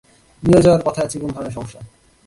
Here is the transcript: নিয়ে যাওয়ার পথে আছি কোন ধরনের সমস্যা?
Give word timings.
নিয়ে 0.43 0.61
যাওয়ার 0.61 0.83
পথে 0.85 1.01
আছি 1.03 1.15
কোন 1.19 1.29
ধরনের 1.31 1.51
সমস্যা? 1.51 1.79